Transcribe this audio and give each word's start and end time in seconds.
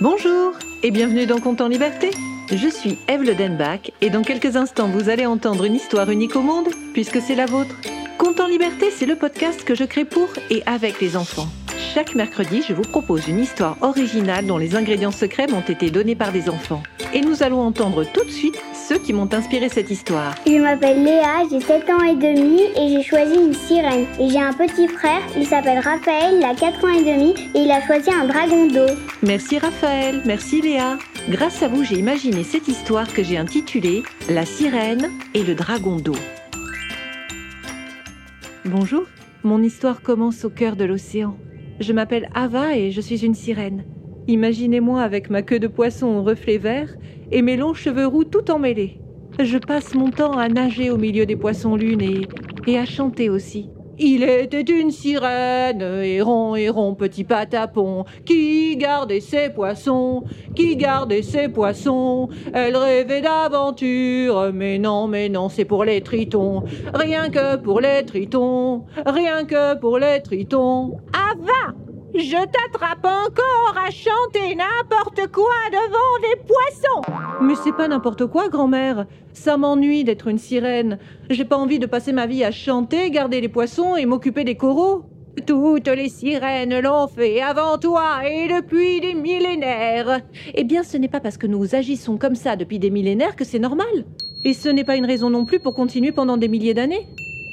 Bonjour 0.00 0.54
et 0.82 0.90
bienvenue 0.90 1.26
dans 1.26 1.38
Compte 1.38 1.60
en 1.60 1.68
Liberté. 1.68 2.10
Je 2.50 2.68
suis 2.68 2.98
Eve 3.08 3.22
Le 3.22 3.34
Denbach 3.34 3.92
et 4.00 4.10
dans 4.10 4.22
quelques 4.22 4.56
instants 4.56 4.88
vous 4.88 5.08
allez 5.08 5.26
entendre 5.26 5.64
une 5.64 5.74
histoire 5.74 6.10
unique 6.10 6.34
au 6.34 6.40
monde 6.40 6.68
puisque 6.92 7.20
c'est 7.20 7.34
la 7.34 7.46
vôtre. 7.46 7.76
Compte 8.18 8.40
en 8.40 8.46
Liberté, 8.46 8.90
c'est 8.90 9.06
le 9.06 9.16
podcast 9.16 9.64
que 9.64 9.74
je 9.74 9.84
crée 9.84 10.04
pour 10.04 10.28
et 10.50 10.62
avec 10.66 11.00
les 11.00 11.16
enfants. 11.16 11.48
Chaque 11.94 12.14
mercredi, 12.14 12.62
je 12.66 12.72
vous 12.72 12.82
propose 12.82 13.28
une 13.28 13.38
histoire 13.38 13.76
originale 13.82 14.46
dont 14.46 14.58
les 14.58 14.74
ingrédients 14.74 15.10
secrets 15.10 15.46
m'ont 15.46 15.60
été 15.60 15.90
donnés 15.90 16.16
par 16.16 16.32
des 16.32 16.48
enfants. 16.48 16.82
Et 17.12 17.20
nous 17.20 17.42
allons 17.42 17.60
entendre 17.60 18.04
tout 18.04 18.24
de 18.24 18.30
suite 18.30 18.60
ceux 18.92 18.98
qui 18.98 19.12
m'ont 19.14 19.32
inspiré 19.32 19.68
cette 19.70 19.90
histoire. 19.90 20.34
Je 20.46 20.60
m'appelle 20.60 21.02
Léa, 21.02 21.44
j'ai 21.50 21.60
7 21.60 21.88
ans 21.88 22.02
et 22.02 22.14
demi 22.14 22.60
et 22.76 22.88
j'ai 22.88 23.02
choisi 23.02 23.36
une 23.36 23.54
sirène. 23.54 24.04
Et 24.20 24.28
j'ai 24.28 24.40
un 24.40 24.52
petit 24.52 24.86
frère, 24.86 25.22
il 25.34 25.46
s'appelle 25.46 25.78
Raphaël, 25.78 26.34
il 26.36 26.44
a 26.44 26.54
4 26.54 26.84
ans 26.84 26.88
et 26.88 27.02
demi 27.02 27.34
et 27.54 27.60
il 27.60 27.70
a 27.70 27.80
choisi 27.86 28.10
un 28.10 28.26
dragon 28.26 28.66
d'eau. 28.66 28.92
Merci 29.22 29.58
Raphaël, 29.58 30.20
merci 30.26 30.60
Léa. 30.60 30.98
Grâce 31.30 31.62
à 31.62 31.68
vous, 31.68 31.84
j'ai 31.84 31.96
imaginé 31.96 32.44
cette 32.44 32.68
histoire 32.68 33.10
que 33.10 33.22
j'ai 33.22 33.38
intitulée 33.38 34.02
La 34.28 34.44
sirène 34.44 35.08
et 35.32 35.42
le 35.42 35.54
dragon 35.54 35.96
d'eau. 35.96 36.16
Bonjour, 38.66 39.04
mon 39.42 39.62
histoire 39.62 40.02
commence 40.02 40.44
au 40.44 40.50
cœur 40.50 40.76
de 40.76 40.84
l'océan. 40.84 41.38
Je 41.80 41.94
m'appelle 41.94 42.28
Ava 42.34 42.76
et 42.76 42.90
je 42.90 43.00
suis 43.00 43.24
une 43.24 43.34
sirène. 43.34 43.84
Imaginez-moi 44.28 45.02
avec 45.02 45.30
ma 45.30 45.42
queue 45.42 45.58
de 45.58 45.66
poisson 45.66 46.06
au 46.08 46.22
reflet 46.22 46.58
vert 46.58 46.94
et 47.32 47.42
mes 47.42 47.56
longs 47.56 47.74
cheveux 47.74 48.06
roux 48.06 48.24
tout 48.24 48.50
emmêlés. 48.50 49.00
Je 49.40 49.58
passe 49.58 49.94
mon 49.94 50.10
temps 50.10 50.36
à 50.36 50.48
nager 50.48 50.90
au 50.90 50.98
milieu 50.98 51.24
des 51.24 51.36
poissons 51.36 51.74
lunes 51.74 52.26
et, 52.66 52.78
à 52.78 52.84
chanter 52.84 53.30
aussi. 53.30 53.70
Il 53.98 54.22
était 54.24 54.60
une 54.60 54.90
sirène, 54.90 55.82
héron, 55.82 56.56
héron, 56.56 56.94
petit 56.94 57.24
patapon, 57.24 58.04
qui 58.24 58.76
gardait 58.76 59.20
ses 59.20 59.50
poissons, 59.50 60.24
qui 60.54 60.76
gardait 60.76 61.22
ses 61.22 61.48
poissons. 61.48 62.28
Elle 62.52 62.76
rêvait 62.76 63.20
d'aventure, 63.20 64.50
mais 64.52 64.78
non, 64.78 65.08
mais 65.08 65.28
non, 65.28 65.48
c'est 65.48 65.64
pour 65.64 65.84
les 65.84 66.00
tritons. 66.00 66.64
Rien 66.94 67.28
que 67.28 67.56
pour 67.56 67.80
les 67.80 68.04
tritons, 68.04 68.84
rien 69.06 69.44
que 69.44 69.78
pour 69.78 69.98
les 69.98 70.20
tritons. 70.22 70.96
Ava, 71.12 71.74
je 72.14 72.36
t'attrape 72.36 73.04
encore 73.04 73.76
à 73.76 73.90
chanter 73.90 74.54
n'importe 74.54 75.30
quoi 75.32 75.54
devant 75.70 76.20
des 76.20 76.40
poissons. 76.46 77.14
Mais 77.42 77.54
c'est 77.62 77.72
pas 77.72 77.88
n'importe 77.88 78.26
quoi, 78.26 78.48
grand-mère. 78.48 79.06
Ça 79.32 79.56
m'ennuie 79.56 80.04
d'être 80.04 80.28
une 80.28 80.38
sirène. 80.38 80.98
J'ai 81.30 81.44
pas 81.44 81.56
envie 81.56 81.78
de 81.78 81.86
passer 81.86 82.12
ma 82.12 82.26
vie 82.26 82.44
à 82.44 82.50
chanter, 82.50 83.10
garder 83.10 83.40
les 83.40 83.48
poissons 83.48 83.96
et 83.96 84.06
m'occuper 84.06 84.44
des 84.44 84.56
coraux. 84.56 85.04
Toutes 85.46 85.88
les 85.88 86.10
sirènes 86.10 86.78
l'ont 86.80 87.08
fait 87.08 87.40
avant 87.40 87.78
toi 87.78 88.28
et 88.28 88.48
depuis 88.48 89.00
des 89.00 89.14
millénaires. 89.14 90.20
Eh 90.54 90.64
bien, 90.64 90.82
ce 90.82 90.98
n'est 90.98 91.08
pas 91.08 91.20
parce 91.20 91.38
que 91.38 91.46
nous 91.46 91.74
agissons 91.74 92.18
comme 92.18 92.34
ça 92.34 92.56
depuis 92.56 92.78
des 92.78 92.90
millénaires 92.90 93.34
que 93.34 93.44
c'est 93.44 93.58
normal. 93.58 94.04
Et 94.44 94.52
ce 94.52 94.68
n'est 94.68 94.84
pas 94.84 94.96
une 94.96 95.06
raison 95.06 95.30
non 95.30 95.46
plus 95.46 95.60
pour 95.60 95.74
continuer 95.74 96.12
pendant 96.12 96.36
des 96.36 96.48
milliers 96.48 96.74
d'années. 96.74 97.06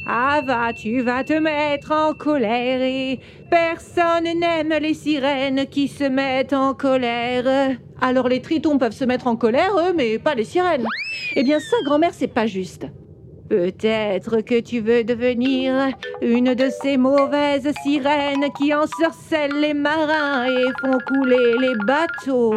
Ah 0.06 0.42
va, 0.44 0.74
tu 0.74 1.02
vas 1.02 1.24
te 1.24 1.34
mettre 1.34 1.92
en 1.92 2.14
colère 2.14 2.82
et 2.82 3.20
personne 3.50 4.24
n'aime 4.24 4.74
les 4.82 4.94
sirènes 4.94 5.68
qui 5.68 5.88
se 5.88 6.04
mettent 6.04 6.54
en 6.54 6.74
colère. 6.74 7.76
Alors 8.02 8.28
les 8.28 8.42
tritons 8.42 8.78
peuvent 8.78 8.94
se 8.94 9.06
mettre 9.06 9.28
en 9.28 9.36
colère, 9.36 9.72
eux, 9.78 9.94
mais 9.96 10.18
pas 10.18 10.36
les 10.36 10.46
sirènes. 10.46 10.86
Eh 11.36 11.44
bien 11.44 11.60
ça, 11.60 11.78
grand-mère, 11.84 12.14
c'est 12.14 12.28
pas 12.34 12.48
juste. 12.48 12.88
Peut-être 13.50 14.42
que 14.42 14.60
tu 14.60 14.80
veux 14.80 15.04
devenir 15.04 15.90
une 16.22 16.54
de 16.54 16.70
ces 16.70 16.98
mauvaises 16.98 17.72
sirènes 17.84 18.46
qui 18.58 18.74
ensorcellent 18.74 19.60
les 19.60 19.74
marins 19.74 20.46
et 20.46 20.66
font 20.82 20.98
couler 21.08 21.56
les 21.60 21.76
bateaux. 21.86 22.54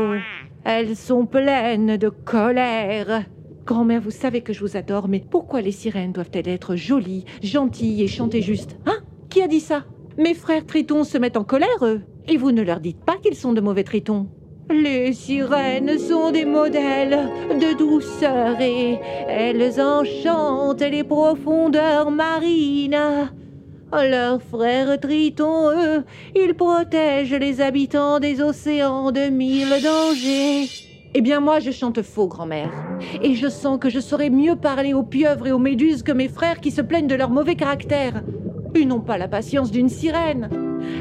Elles 0.64 0.94
sont 0.94 1.26
pleines 1.26 1.96
de 1.96 2.08
colère. 2.08 3.24
Grand-mère, 3.64 4.00
vous 4.00 4.10
savez 4.10 4.41
que 4.41 4.52
je 4.52 4.60
vous 4.60 4.77
adore, 4.77 5.08
mais 5.08 5.20
pourquoi 5.20 5.60
les 5.60 5.70
sirènes 5.70 6.12
doivent-elles 6.12 6.48
être 6.48 6.74
jolies, 6.74 7.24
gentilles 7.42 8.03
et 8.03 8.09
chanter 8.09 8.42
juste 8.42 8.76
Hein? 8.87 8.98
Qui 9.31 9.41
a 9.41 9.47
dit 9.47 9.60
ça? 9.60 9.84
Mes 10.19 10.34
frères 10.34 10.66
tritons 10.66 11.04
se 11.04 11.16
mettent 11.16 11.37
en 11.37 11.44
colère, 11.44 11.69
eux. 11.82 12.03
Et 12.28 12.37
vous 12.37 12.53
ne 12.53 12.62
leur 12.62 12.81
dites 12.81 13.04
pas 13.04 13.16
qu'ils 13.16 13.37
sont 13.37 13.53
de 13.53 13.60
mauvais 13.60 13.84
tritons. 13.84 14.28
Les 14.70 15.12
sirènes 15.12 15.98
sont 15.98 16.32
des 16.32 16.44
modèles 16.44 17.28
de 17.50 17.76
douceur 17.76 18.60
et 18.60 18.98
elles 19.28 19.81
enchantent 19.81 20.81
les 20.81 21.04
profondeurs 21.04 22.10
marines. 22.10 23.31
Leurs 23.92 24.42
frères 24.42 24.98
tritons, 25.00 25.70
eux, 25.70 26.04
ils 26.34 26.54
protègent 26.54 27.34
les 27.34 27.60
habitants 27.60 28.19
des 28.20 28.41
océans 28.41 29.12
de 29.12 29.28
mille 29.28 29.75
dangers. 29.82 30.91
Eh 31.15 31.21
bien 31.21 31.41
moi, 31.41 31.61
je 31.61 31.71
chante 31.71 32.00
faux, 32.00 32.27
grand-mère. 32.27 32.71
Et 33.23 33.34
je 33.34 33.49
sens 33.49 33.78
que 33.78 33.91
je 33.91 34.00
saurais 34.00 34.31
mieux 34.31 34.56
parler 34.56 34.95
aux 34.95 35.03
pieuvres 35.03 35.47
et 35.47 35.53
aux 35.53 35.59
méduses 35.59 36.03
que 36.03 36.12
mes 36.12 36.28
frères 36.28 36.61
qui 36.61 36.71
se 36.71 36.81
plaignent 36.81 37.06
de 37.06 37.15
leur 37.15 37.28
mauvais 37.28 37.55
caractère. 37.55 38.23
Ils 38.75 38.89
n'ont 38.89 39.00
pas 39.00 39.19
la 39.19 39.28
patience 39.28 39.71
d'une 39.71 39.91
sirène. 39.91 40.49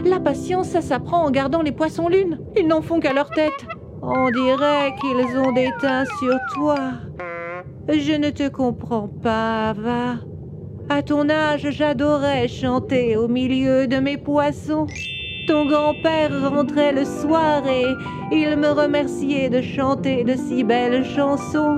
La 0.06 0.20
patience, 0.20 0.68
ça 0.68 0.82
s'apprend 0.82 1.24
en 1.24 1.32
gardant 1.32 1.62
les 1.62 1.72
poissons 1.72 2.10
lunes. 2.10 2.40
Ils 2.58 2.68
n'en 2.68 2.82
font 2.82 3.00
qu'à 3.00 3.14
leur 3.14 3.30
tête. 3.30 3.66
On 4.02 4.30
dirait 4.32 4.94
qu'ils 5.00 5.38
ont 5.38 5.54
des 5.54 5.70
teints 5.80 6.06
sur 6.20 6.36
toi. 6.56 6.76
Je 7.88 8.14
ne 8.14 8.32
te 8.32 8.50
comprends 8.50 9.08
pas, 9.08 9.74
va. 9.74 10.16
À 10.90 11.04
ton 11.04 11.30
âge, 11.30 11.70
j'adorais 11.70 12.50
chanter 12.50 13.16
au 13.16 13.30
milieu 13.30 13.88
de 13.88 13.98
mes 13.98 14.18
poissons. 14.18 14.88
Ton 15.52 15.66
grand-père 15.66 16.50
rentrait 16.50 16.94
le 16.94 17.04
soir 17.04 17.68
et 17.68 17.84
il 18.32 18.56
me 18.56 18.70
remerciait 18.70 19.50
de 19.50 19.62
chanter 19.62 20.24
de 20.24 20.34
si 20.38 20.64
belles 20.64 21.04
chansons. 21.04 21.76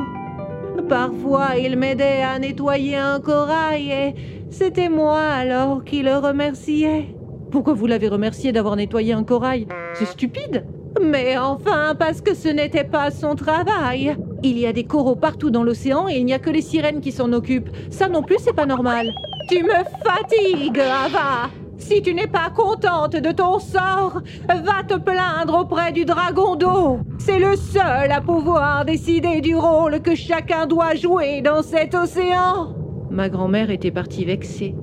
Parfois, 0.88 1.58
il 1.58 1.76
m'aidait 1.76 2.22
à 2.22 2.38
nettoyer 2.38 2.98
un 2.98 3.20
corail 3.20 3.90
et 3.90 4.16
c'était 4.52 4.90
moi 4.90 5.20
alors 5.22 5.84
qui 5.84 6.04
le 6.04 6.16
remerciais. 6.18 7.16
Pourquoi 7.50 7.74
vous 7.74 7.88
l'avez 7.88 8.10
remercié 8.10 8.52
d'avoir 8.52 8.76
nettoyé 8.76 9.14
un 9.14 9.24
corail? 9.24 9.66
C'est 9.96 10.06
stupide. 10.06 10.68
Mais 11.02 11.36
enfin, 11.40 11.96
parce 11.98 12.22
que 12.22 12.36
ce 12.36 12.50
n'était 12.50 12.84
pas 12.84 13.10
son 13.10 13.34
travail. 13.34 14.16
Il 14.44 14.60
y 14.60 14.68
a 14.68 14.72
des 14.72 14.84
coraux 14.84 15.16
partout 15.16 15.50
dans 15.50 15.64
l'océan 15.64 16.08
et 16.08 16.18
il 16.18 16.26
n'y 16.26 16.34
a 16.34 16.40
que 16.40 16.52
les 16.52 16.62
sirènes 16.62 17.02
qui 17.02 17.12
s'en 17.12 17.34
occupent. 17.34 17.72
Ça 17.90 18.08
non 18.08 18.22
plus, 18.22 18.38
c'est 18.38 18.56
pas 18.56 18.68
normal. 18.68 19.08
Tu 19.50 19.64
me 19.64 19.84
fatigues, 20.06 20.80
Ava. 20.80 21.50
Si 21.78 22.02
tu 22.02 22.14
n'es 22.14 22.28
pas 22.28 22.50
contente 22.50 23.16
de 23.16 23.32
ton 23.32 23.60
sort, 23.60 24.22
va 24.48 24.84
te 24.88 24.98
plaindre 24.98 25.62
auprès 25.62 25.92
du 25.92 26.06
dragon 26.06 26.56
d'eau. 26.56 27.00
C'est 27.18 27.40
le 27.40 27.56
seul 27.56 28.12
à 28.12 28.22
pouvoir 28.22 28.86
décider 28.86 29.42
du 29.42 29.56
rôle 29.56 30.02
que 30.02 30.16
chacun 30.16 30.66
doit 30.66 30.96
jouer 30.96 31.42
dans 31.42 31.62
cet 31.62 31.96
océan. 31.96 32.76
Ma 33.10 33.30
grand-mère 33.30 33.70
était 33.70 33.92
partie 33.92 34.26
vexée. 34.26 34.76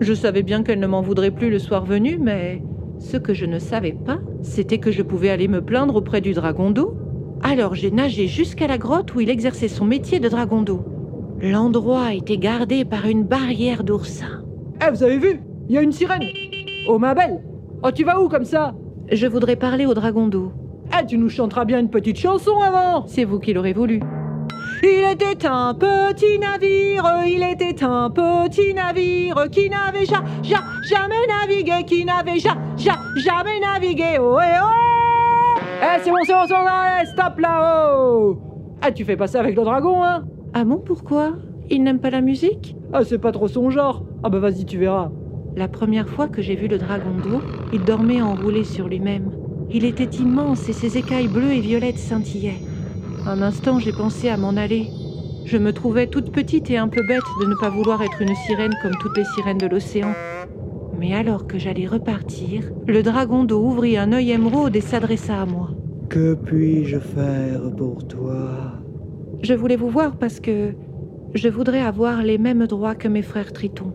Je 0.00 0.14
savais 0.14 0.42
bien 0.42 0.62
qu'elle 0.62 0.80
ne 0.80 0.86
m'en 0.86 1.02
voudrait 1.02 1.30
plus 1.30 1.50
le 1.50 1.58
soir 1.58 1.84
venu, 1.84 2.18
mais 2.20 2.62
ce 2.98 3.16
que 3.16 3.34
je 3.34 3.46
ne 3.46 3.58
savais 3.58 3.92
pas, 3.92 4.18
c'était 4.42 4.78
que 4.78 4.90
je 4.90 5.02
pouvais 5.02 5.30
aller 5.30 5.48
me 5.48 5.64
plaindre 5.64 5.96
auprès 5.96 6.20
du 6.20 6.32
dragon 6.32 6.70
d'eau. 6.70 6.96
Alors 7.42 7.74
j'ai 7.74 7.90
nagé 7.90 8.26
jusqu'à 8.26 8.66
la 8.66 8.78
grotte 8.78 9.14
où 9.14 9.20
il 9.20 9.30
exerçait 9.30 9.68
son 9.68 9.84
métier 9.84 10.18
de 10.18 10.28
dragon 10.28 10.62
d'eau. 10.62 10.84
L'endroit 11.40 12.14
était 12.14 12.38
gardé 12.38 12.84
par 12.84 13.06
une 13.06 13.22
barrière 13.22 13.84
d'oursins. 13.84 14.42
Eh, 14.84 14.90
vous 14.90 15.02
avez 15.02 15.18
vu? 15.18 15.40
Il 15.68 15.74
y 15.74 15.78
a 15.78 15.82
une 15.82 15.92
sirène 15.92 16.22
Oh 16.88 16.98
ma 16.98 17.14
belle 17.14 17.42
Oh 17.82 17.90
tu 17.90 18.02
vas 18.02 18.20
où 18.20 18.28
comme 18.28 18.44
ça? 18.44 18.74
Je 19.12 19.26
voudrais 19.26 19.56
parler 19.56 19.84
au 19.84 19.92
dragon 19.92 20.26
d'eau. 20.26 20.52
Eh, 20.98 21.04
tu 21.04 21.18
nous 21.18 21.28
chanteras 21.28 21.66
bien 21.66 21.78
une 21.78 21.90
petite 21.90 22.18
chanson 22.18 22.58
avant 22.60 23.06
C'est 23.06 23.24
vous 23.24 23.38
qui 23.38 23.52
l'aurez 23.52 23.74
voulu. 23.74 24.00
Il 24.82 25.04
était 25.12 25.46
un 25.46 25.74
petit 25.74 26.38
navire, 26.38 27.04
il 27.26 27.42
était 27.42 27.84
un 27.84 28.08
petit 28.10 28.72
navire 28.72 29.48
qui 29.50 29.68
n'avait 29.68 30.06
ja, 30.06 30.22
ja, 30.42 30.58
jamais 30.88 31.26
navigué, 31.26 31.84
qui 31.84 32.04
n'avait 32.04 32.38
ja, 32.38 32.56
ja, 32.76 32.94
jamais 33.16 33.60
navigué. 33.60 34.18
Oh, 34.20 34.38
eh, 34.40 34.58
oh 34.62 35.58
Eh, 35.82 36.00
c'est 36.02 36.10
bon, 36.10 36.16
c'est 36.24 36.32
bon, 36.32 36.44
c'est 36.46 36.54
bon, 36.54 36.66
allez, 36.66 37.06
stop 37.10 37.38
là-haut 37.38 38.38
Ah, 38.80 38.90
tu 38.92 39.04
fais 39.04 39.16
pas 39.16 39.26
ça 39.26 39.40
avec 39.40 39.56
le 39.56 39.64
dragon, 39.64 40.02
hein 40.02 40.24
Ah 40.54 40.64
bon, 40.64 40.78
pourquoi? 40.78 41.32
Il 41.68 41.82
n'aime 41.82 41.98
pas 41.98 42.10
la 42.10 42.20
musique? 42.20 42.76
Ah, 42.92 43.04
c'est 43.04 43.18
pas 43.18 43.32
trop 43.32 43.48
son 43.48 43.68
genre. 43.70 44.04
Ah 44.22 44.30
bah 44.30 44.38
vas-y, 44.38 44.64
tu 44.64 44.78
verras. 44.78 45.10
La 45.58 45.66
première 45.66 46.08
fois 46.08 46.28
que 46.28 46.40
j'ai 46.40 46.54
vu 46.54 46.68
le 46.68 46.78
dragon 46.78 47.16
d'eau, 47.20 47.40
il 47.72 47.82
dormait 47.82 48.22
enroulé 48.22 48.62
sur 48.62 48.86
lui-même. 48.86 49.32
Il 49.72 49.84
était 49.84 50.04
immense 50.04 50.68
et 50.68 50.72
ses 50.72 50.96
écailles 50.96 51.26
bleues 51.26 51.50
et 51.50 51.58
violettes 51.58 51.98
scintillaient. 51.98 52.60
Un 53.26 53.42
instant, 53.42 53.80
j'ai 53.80 53.90
pensé 53.90 54.28
à 54.28 54.36
m'en 54.36 54.50
aller. 54.56 54.86
Je 55.46 55.58
me 55.58 55.72
trouvais 55.72 56.06
toute 56.06 56.30
petite 56.30 56.70
et 56.70 56.76
un 56.76 56.86
peu 56.86 57.02
bête 57.08 57.24
de 57.40 57.46
ne 57.46 57.56
pas 57.56 57.70
vouloir 57.70 58.00
être 58.02 58.22
une 58.22 58.36
sirène 58.46 58.72
comme 58.84 58.94
toutes 59.00 59.16
les 59.16 59.24
sirènes 59.34 59.58
de 59.58 59.66
l'océan. 59.66 60.12
Mais 60.96 61.12
alors 61.12 61.48
que 61.48 61.58
j'allais 61.58 61.88
repartir, 61.88 62.70
le 62.86 63.02
dragon 63.02 63.42
d'eau 63.42 63.60
ouvrit 63.60 63.98
un 63.98 64.12
œil 64.12 64.30
émeraude 64.30 64.76
et 64.76 64.80
s'adressa 64.80 65.42
à 65.42 65.46
moi. 65.46 65.70
Que 66.08 66.34
puis-je 66.34 67.00
faire 67.00 67.62
pour 67.76 68.06
toi? 68.06 68.74
Je 69.42 69.54
voulais 69.54 69.74
vous 69.74 69.90
voir 69.90 70.18
parce 70.18 70.38
que 70.38 70.74
je 71.34 71.48
voudrais 71.48 71.82
avoir 71.82 72.22
les 72.22 72.38
mêmes 72.38 72.68
droits 72.68 72.94
que 72.94 73.08
mes 73.08 73.22
frères 73.22 73.52
tritons. 73.52 73.92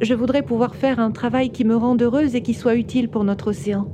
Je 0.00 0.14
voudrais 0.14 0.42
pouvoir 0.42 0.76
faire 0.76 1.00
un 1.00 1.10
travail 1.10 1.50
qui 1.50 1.64
me 1.64 1.76
rende 1.76 2.02
heureuse 2.02 2.34
et 2.34 2.42
qui 2.42 2.54
soit 2.54 2.76
utile 2.76 3.08
pour 3.08 3.24
notre 3.24 3.48
océan. 3.48 3.88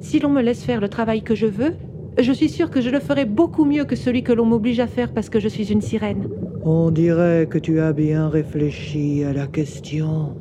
Si 0.00 0.18
l'on 0.18 0.28
me 0.28 0.42
laisse 0.42 0.64
faire 0.64 0.80
le 0.80 0.88
travail 0.88 1.22
que 1.22 1.34
je 1.34 1.46
veux, 1.46 1.72
Je 2.18 2.32
suis 2.32 2.48
sûre 2.48 2.70
que 2.70 2.80
je 2.80 2.88
le 2.88 2.98
ferai 2.98 3.26
beaucoup 3.26 3.66
mieux 3.66 3.84
que 3.84 3.94
celui 3.94 4.22
que 4.22 4.32
l'on 4.32 4.46
m'oblige 4.46 4.80
à 4.80 4.86
faire 4.86 5.12
parce 5.12 5.28
que 5.28 5.38
je 5.38 5.48
suis 5.48 5.70
une 5.70 5.82
sirène. 5.82 6.28
On 6.62 6.90
dirait 6.90 7.46
que 7.46 7.58
tu 7.58 7.78
as 7.78 7.92
bien 7.92 8.28
réfléchi 8.30 9.22
à 9.22 9.34
la 9.34 9.46
question. 9.46 10.34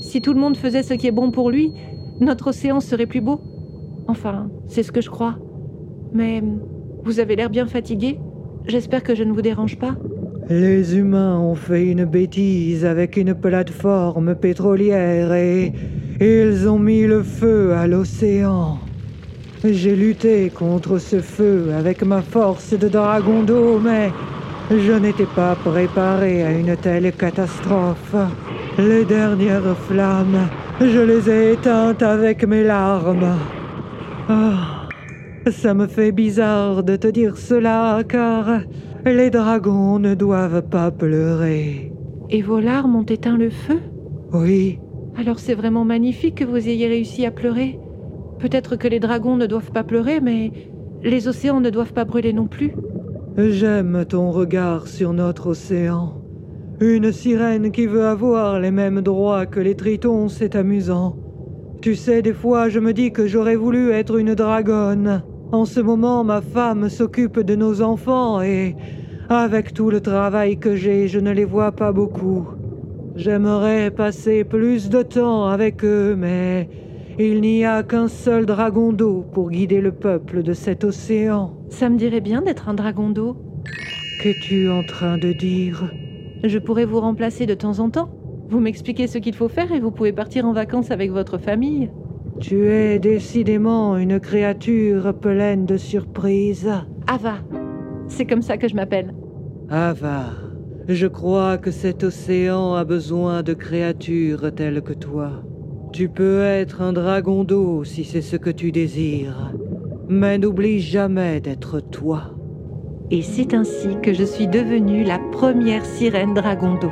Si 0.00 0.20
tout 0.20 0.34
le 0.34 0.40
monde 0.40 0.56
faisait 0.56 0.82
ce 0.82 0.92
qui 0.92 1.06
est 1.06 1.12
bon 1.12 1.30
pour 1.30 1.50
lui, 1.50 1.72
notre 2.20 2.48
océan 2.48 2.80
serait 2.80 3.06
plus 3.06 3.22
beau. 3.22 3.40
Enfin, 4.06 4.50
c'est 4.66 4.82
ce 4.82 4.92
que 4.92 5.00
je 5.00 5.08
crois. 5.08 5.38
Mais 6.12 6.42
vous 7.04 7.20
avez 7.20 7.36
l'air 7.36 7.48
bien 7.48 7.66
fatigué. 7.66 8.20
J'espère 8.66 9.02
que 9.02 9.14
je 9.14 9.24
ne 9.24 9.32
vous 9.32 9.42
dérange 9.42 9.78
pas. 9.78 9.96
Les 10.50 10.98
humains 10.98 11.38
ont 11.38 11.54
fait 11.54 11.86
une 11.86 12.04
bêtise 12.04 12.84
avec 12.84 13.16
une 13.16 13.34
plateforme 13.34 14.34
pétrolière 14.34 15.32
et 15.32 15.72
ils 16.20 16.68
ont 16.68 16.78
mis 16.78 17.06
le 17.06 17.22
feu 17.22 17.72
à 17.72 17.86
l'océan. 17.86 18.78
J'ai 19.64 19.96
lutté 19.96 20.50
contre 20.50 20.98
ce 20.98 21.20
feu 21.20 21.72
avec 21.74 22.02
ma 22.02 22.20
force 22.20 22.78
de 22.78 22.88
dragon 22.88 23.42
d'eau, 23.42 23.80
mais 23.82 24.12
je 24.70 24.92
n'étais 24.92 25.28
pas 25.34 25.54
préparé 25.54 26.42
à 26.42 26.52
une 26.52 26.76
telle 26.76 27.10
catastrophe. 27.12 28.14
Les 28.76 29.06
dernières 29.06 29.74
flammes, 29.88 30.48
je 30.78 31.00
les 31.00 31.30
ai 31.30 31.52
éteintes 31.52 32.02
avec 32.02 32.46
mes 32.46 32.64
larmes. 32.64 33.38
Ah, 34.28 34.88
ça 35.50 35.72
me 35.72 35.86
fait 35.86 36.12
bizarre 36.12 36.82
de 36.82 36.96
te 36.96 37.06
dire 37.06 37.38
cela, 37.38 38.02
car 38.06 38.60
les 39.06 39.30
dragons 39.30 39.98
ne 39.98 40.14
doivent 40.14 40.62
pas 40.62 40.90
pleurer. 40.90 41.92
Et 42.30 42.42
vos 42.42 42.60
larmes 42.60 42.96
ont 42.96 43.04
éteint 43.04 43.36
le 43.36 43.50
feu 43.50 43.80
Oui, 44.32 44.78
Alors 45.16 45.38
c'est 45.38 45.54
vraiment 45.54 45.84
magnifique 45.84 46.36
que 46.36 46.44
vous 46.44 46.68
ayez 46.68 46.88
réussi 46.88 47.26
à 47.26 47.30
pleurer. 47.30 47.78
Peut-être 48.38 48.76
que 48.76 48.88
les 48.88 49.00
dragons 49.00 49.36
ne 49.36 49.46
doivent 49.46 49.70
pas 49.72 49.84
pleurer, 49.84 50.20
mais 50.20 50.50
les 51.02 51.28
océans 51.28 51.60
ne 51.60 51.70
doivent 51.70 51.92
pas 51.92 52.04
brûler 52.04 52.32
non 52.32 52.46
plus. 52.46 52.72
j'aime 53.36 54.04
ton 54.08 54.30
regard 54.30 54.86
sur 54.88 55.12
notre 55.12 55.48
océan. 55.48 56.20
Une 56.80 57.12
sirène 57.12 57.70
qui 57.70 57.86
veut 57.86 58.06
avoir 58.06 58.58
les 58.58 58.72
mêmes 58.72 59.00
droits 59.00 59.46
que 59.46 59.60
les 59.60 59.76
tritons, 59.76 60.28
c'est 60.28 60.56
amusant. 60.56 61.16
Tu 61.80 61.94
sais, 61.94 62.22
des 62.22 62.32
fois, 62.32 62.68
je 62.68 62.80
me 62.80 62.92
dis 62.92 63.12
que 63.12 63.26
j'aurais 63.26 63.56
voulu 63.56 63.90
être 63.90 64.18
une 64.18 64.34
dragonne. 64.34 65.22
En 65.52 65.64
ce 65.64 65.80
moment, 65.80 66.24
ma 66.24 66.40
femme 66.40 66.88
s'occupe 66.88 67.40
de 67.40 67.54
nos 67.54 67.82
enfants 67.82 68.42
et, 68.42 68.76
avec 69.28 69.72
tout 69.72 69.90
le 69.90 70.00
travail 70.00 70.58
que 70.58 70.74
j'ai, 70.74 71.08
je 71.08 71.18
ne 71.18 71.30
les 71.30 71.44
vois 71.44 71.72
pas 71.72 71.92
beaucoup. 71.92 72.48
J'aimerais 73.16 73.90
passer 73.90 74.42
plus 74.42 74.88
de 74.88 75.02
temps 75.02 75.46
avec 75.46 75.84
eux, 75.84 76.16
mais 76.16 76.68
il 77.18 77.40
n'y 77.40 77.64
a 77.64 77.84
qu'un 77.84 78.08
seul 78.08 78.44
dragon 78.44 78.92
d'eau 78.92 79.24
pour 79.32 79.50
guider 79.50 79.80
le 79.80 79.92
peuple 79.92 80.42
de 80.42 80.52
cet 80.52 80.82
océan. 80.82 81.54
Ça 81.68 81.88
me 81.88 81.96
dirait 81.96 82.20
bien 82.20 82.42
d'être 82.42 82.68
un 82.68 82.74
dragon 82.74 83.10
d'eau. 83.10 83.36
Qu'es-tu 84.20 84.68
en 84.68 84.82
train 84.82 85.16
de 85.16 85.32
dire? 85.32 85.92
Je 86.42 86.58
pourrais 86.58 86.84
vous 86.84 87.00
remplacer 87.00 87.46
de 87.46 87.54
temps 87.54 87.78
en 87.78 87.90
temps. 87.90 88.10
Vous 88.48 88.58
m'expliquez 88.58 89.06
ce 89.06 89.18
qu'il 89.18 89.34
faut 89.34 89.48
faire 89.48 89.70
et 89.72 89.80
vous 89.80 89.92
pouvez 89.92 90.12
partir 90.12 90.44
en 90.44 90.52
vacances 90.52 90.90
avec 90.90 91.12
votre 91.12 91.38
famille. 91.38 91.90
Tu 92.40 92.68
es 92.68 92.98
décidément 92.98 93.96
une 93.96 94.18
créature 94.18 95.14
pleine 95.14 95.66
de 95.66 95.76
surprises. 95.76 96.70
Ava, 97.06 97.36
c'est 98.08 98.26
comme 98.26 98.42
ça 98.42 98.56
que 98.56 98.68
je 98.68 98.74
m'appelle. 98.74 99.14
Ava, 99.70 100.26
je 100.88 101.06
crois 101.06 101.58
que 101.58 101.70
cet 101.70 102.02
océan 102.02 102.74
a 102.74 102.84
besoin 102.84 103.42
de 103.42 103.54
créatures 103.54 104.52
telles 104.54 104.82
que 104.82 104.92
toi. 104.92 105.44
Tu 105.92 106.08
peux 106.08 106.42
être 106.42 106.82
un 106.82 106.92
dragon 106.92 107.44
d'eau 107.44 107.84
si 107.84 108.04
c'est 108.04 108.20
ce 108.20 108.36
que 108.36 108.50
tu 108.50 108.72
désires, 108.72 109.54
mais 110.08 110.36
n'oublie 110.38 110.80
jamais 110.80 111.40
d'être 111.40 111.78
toi. 111.78 112.34
Et 113.10 113.22
c'est 113.22 113.54
ainsi 113.54 113.96
que 114.02 114.12
je 114.12 114.24
suis 114.24 114.48
devenue 114.48 115.04
la 115.04 115.20
première 115.30 115.84
sirène 115.84 116.34
dragon 116.34 116.74
d'eau. 116.80 116.90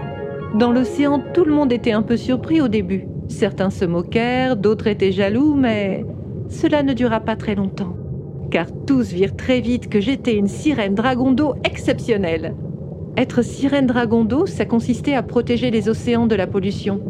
Dans 0.54 0.70
l'océan, 0.70 1.20
tout 1.34 1.44
le 1.44 1.52
monde 1.52 1.72
était 1.72 1.92
un 1.92 2.02
peu 2.02 2.16
surpris 2.16 2.60
au 2.60 2.68
début. 2.68 3.06
Certains 3.32 3.70
se 3.70 3.84
moquèrent, 3.86 4.56
d'autres 4.56 4.86
étaient 4.86 5.10
jaloux, 5.10 5.54
mais 5.54 6.04
cela 6.48 6.82
ne 6.82 6.92
dura 6.92 7.18
pas 7.18 7.34
très 7.34 7.54
longtemps. 7.54 7.96
Car 8.50 8.66
tous 8.86 9.10
virent 9.10 9.34
très 9.34 9.60
vite 9.60 9.88
que 9.88 10.00
j'étais 10.00 10.36
une 10.36 10.46
sirène 10.46 10.94
dragon 10.94 11.32
d'eau 11.32 11.54
exceptionnelle. 11.64 12.54
Être 13.16 13.42
sirène 13.42 13.86
dragon 13.86 14.24
d'eau, 14.24 14.46
ça 14.46 14.66
consistait 14.66 15.14
à 15.14 15.22
protéger 15.22 15.70
les 15.70 15.88
océans 15.88 16.26
de 16.26 16.34
la 16.34 16.46
pollution. 16.46 17.00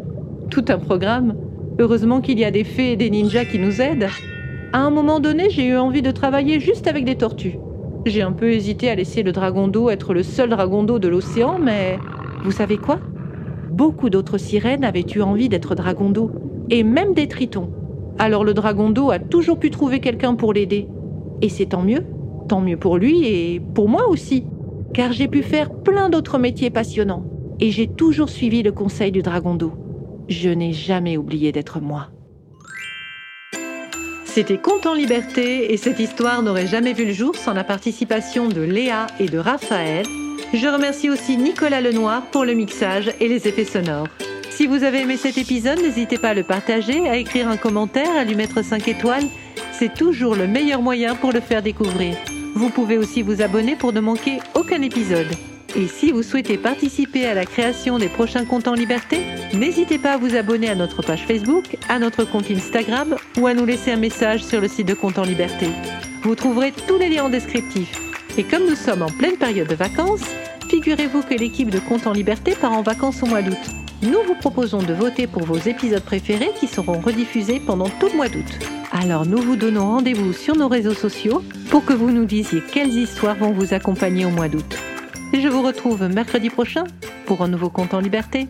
Tout 0.49 0.65
un 0.69 0.79
programme. 0.79 1.35
Heureusement 1.77 2.21
qu'il 2.21 2.39
y 2.39 2.45
a 2.45 2.51
des 2.51 2.63
fées 2.63 2.93
et 2.93 2.97
des 2.97 3.09
ninjas 3.09 3.45
qui 3.45 3.59
nous 3.59 3.81
aident. 3.81 4.07
À 4.71 4.79
un 4.79 4.91
moment 4.91 5.19
donné, 5.19 5.49
j'ai 5.49 5.67
eu 5.67 5.77
envie 5.77 6.01
de 6.01 6.11
travailler 6.11 6.59
juste 6.59 6.87
avec 6.87 7.03
des 7.03 7.15
tortues. 7.15 7.59
J'ai 8.05 8.21
un 8.21 8.31
peu 8.31 8.49
hésité 8.49 8.89
à 8.89 8.95
laisser 8.95 9.23
le 9.23 9.33
dragon 9.33 9.67
d'eau 9.67 9.89
être 9.89 10.13
le 10.13 10.23
seul 10.23 10.49
dragon 10.49 10.83
d'eau 10.83 10.99
de 10.99 11.09
l'océan, 11.09 11.59
mais 11.59 11.99
vous 12.43 12.51
savez 12.51 12.77
quoi? 12.77 12.99
Beaucoup 13.73 14.11
d'autres 14.11 14.37
sirènes 14.37 14.83
avaient 14.83 15.05
eu 15.15 15.23
envie 15.23 15.49
d'être 15.49 15.73
dragon 15.73 16.11
d'eau, 16.11 16.29
et 16.69 16.83
même 16.83 17.15
des 17.15 17.27
tritons. 17.27 17.71
Alors 18.19 18.43
le 18.43 18.53
dragon 18.53 18.91
d'eau 18.91 19.09
a 19.09 19.17
toujours 19.17 19.57
pu 19.57 19.71
trouver 19.71 19.99
quelqu'un 19.99 20.35
pour 20.35 20.53
l'aider. 20.53 20.87
Et 21.41 21.49
c'est 21.49 21.65
tant 21.65 21.81
mieux, 21.81 22.05
tant 22.47 22.61
mieux 22.61 22.77
pour 22.77 22.99
lui 22.99 23.25
et 23.25 23.59
pour 23.59 23.89
moi 23.89 24.07
aussi, 24.07 24.45
car 24.93 25.11
j'ai 25.11 25.27
pu 25.27 25.41
faire 25.41 25.71
plein 25.73 26.09
d'autres 26.09 26.37
métiers 26.37 26.69
passionnants, 26.69 27.25
et 27.59 27.71
j'ai 27.71 27.87
toujours 27.87 28.29
suivi 28.29 28.61
le 28.61 28.71
conseil 28.71 29.11
du 29.11 29.23
dragon 29.23 29.55
d'eau. 29.55 29.73
Je 30.27 30.49
n'ai 30.49 30.71
jamais 30.71 31.17
oublié 31.17 31.51
d'être 31.51 31.81
moi. 31.81 32.09
C'était 34.25 34.59
Conte 34.59 34.85
en 34.85 34.93
liberté 34.93 35.73
et 35.73 35.77
cette 35.77 35.99
histoire 35.99 36.43
n'aurait 36.43 36.67
jamais 36.67 36.93
vu 36.93 37.05
le 37.05 37.11
jour 37.11 37.35
sans 37.35 37.53
la 37.53 37.63
participation 37.63 38.49
de 38.49 38.61
Léa 38.61 39.07
et 39.19 39.25
de 39.25 39.39
Raphaël. 39.39 40.05
Je 40.53 40.67
remercie 40.67 41.09
aussi 41.09 41.35
Nicolas 41.35 41.81
Lenoir 41.81 42.27
pour 42.27 42.45
le 42.45 42.53
mixage 42.53 43.11
et 43.19 43.27
les 43.27 43.47
effets 43.47 43.65
sonores. 43.65 44.07
Si 44.51 44.67
vous 44.67 44.83
avez 44.83 45.01
aimé 45.01 45.17
cet 45.17 45.39
épisode, 45.39 45.81
n'hésitez 45.81 46.19
pas 46.19 46.29
à 46.29 46.33
le 46.35 46.43
partager, 46.43 47.09
à 47.09 47.17
écrire 47.17 47.47
un 47.47 47.57
commentaire, 47.57 48.15
à 48.15 48.23
lui 48.23 48.35
mettre 48.35 48.63
5 48.63 48.87
étoiles. 48.87 49.25
C'est 49.71 49.95
toujours 49.95 50.35
le 50.35 50.45
meilleur 50.45 50.83
moyen 50.83 51.15
pour 51.15 51.31
le 51.31 51.39
faire 51.39 51.63
découvrir. 51.63 52.15
Vous 52.53 52.69
pouvez 52.69 52.99
aussi 52.99 53.23
vous 53.23 53.41
abonner 53.41 53.75
pour 53.75 53.93
ne 53.93 53.99
manquer 53.99 54.37
aucun 54.53 54.83
épisode. 54.83 55.31
Et 55.75 55.87
si 55.87 56.11
vous 56.11 56.21
souhaitez 56.21 56.59
participer 56.59 57.25
à 57.25 57.33
la 57.33 57.45
création 57.45 57.97
des 57.97 58.09
prochains 58.09 58.45
comptes 58.45 58.67
en 58.67 58.75
liberté, 58.75 59.21
n'hésitez 59.55 59.97
pas 59.97 60.13
à 60.13 60.17
vous 60.17 60.35
abonner 60.35 60.69
à 60.69 60.75
notre 60.75 61.01
page 61.01 61.25
Facebook, 61.25 61.77
à 61.89 61.97
notre 61.97 62.25
compte 62.25 62.51
Instagram 62.51 63.15
ou 63.39 63.47
à 63.47 63.55
nous 63.55 63.65
laisser 63.65 63.91
un 63.91 63.97
message 63.97 64.43
sur 64.43 64.61
le 64.61 64.67
site 64.67 64.87
de 64.87 64.93
Compte 64.93 65.17
en 65.17 65.23
liberté. 65.23 65.65
Vous 66.21 66.35
trouverez 66.35 66.71
tous 66.87 66.99
les 66.99 67.09
liens 67.09 67.23
en 67.23 67.29
descriptif. 67.29 68.12
Et 68.35 68.43
comme 68.43 68.65
nous 68.67 68.75
sommes 68.75 69.03
en 69.03 69.11
pleine 69.11 69.37
période 69.37 69.67
de 69.67 69.75
vacances, 69.75 70.23
figurez-vous 70.67 71.21
que 71.21 71.35
l'équipe 71.35 71.69
de 71.69 71.79
Compte 71.79 72.07
en 72.07 72.13
liberté 72.13 72.55
part 72.59 72.71
en 72.71 72.81
vacances 72.81 73.21
au 73.21 73.27
mois 73.27 73.43
d'août. 73.43 73.57
Nous 74.01 74.23
vous 74.25 74.33
proposons 74.33 74.81
de 74.81 74.93
voter 74.93 75.27
pour 75.27 75.43
vos 75.43 75.57
épisodes 75.57 76.03
préférés 76.03 76.49
qui 76.59 76.67
seront 76.67 76.99
rediffusés 76.99 77.61
pendant 77.65 77.89
tout 77.89 78.07
le 78.11 78.17
mois 78.17 78.29
d'août. 78.29 78.59
Alors 78.91 79.27
nous 79.27 79.37
vous 79.37 79.55
donnons 79.55 79.85
rendez-vous 79.85 80.33
sur 80.33 80.55
nos 80.55 80.67
réseaux 80.67 80.95
sociaux 80.95 81.43
pour 81.69 81.85
que 81.85 81.93
vous 81.93 82.09
nous 82.09 82.25
disiez 82.25 82.61
quelles 82.73 82.93
histoires 82.93 83.35
vont 83.35 83.51
vous 83.51 83.73
accompagner 83.73 84.25
au 84.25 84.29
mois 84.29 84.49
d'août. 84.49 84.77
Je 85.31 85.47
vous 85.47 85.61
retrouve 85.61 86.03
mercredi 86.07 86.49
prochain 86.49 86.85
pour 87.25 87.43
un 87.43 87.47
nouveau 87.47 87.69
compte 87.69 87.93
en 87.93 87.99
liberté. 87.99 88.47